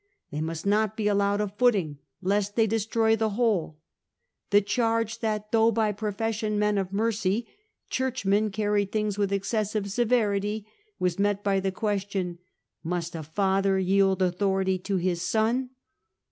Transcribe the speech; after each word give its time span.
They 0.31 0.41
must 0.41 0.65
not 0.65 0.97
be 0.97 1.07
allowed 1.07 1.41
a 1.41 1.47
footing, 1.47 1.99
lest 2.23 2.55
they 2.55 2.65
destroy 2.65 3.15
the 3.15 3.29
whole. 3.37 3.77
The 4.49 4.59
charge 4.59 5.19
that, 5.19 5.51
though 5.51 5.71
by 5.71 5.91
profession 5.91 6.57
men 6.57 6.79
of 6.79 6.91
mercy, 6.91 7.47
Churchmen 7.87 8.49
carried 8.49 8.91
things 8.91 9.19
with 9.19 9.31
excessive 9.31 9.91
severity, 9.91 10.65
was 10.97 11.19
met 11.19 11.43
by 11.43 11.59
the 11.59 11.71
question,' 11.71 12.39
Must 12.83 13.13
a 13.13 13.21
father 13.21 13.77
yield 13.77 14.23
authority 14.23 14.79
to 14.79 14.97
his 14.97 15.21
son 15.21 15.69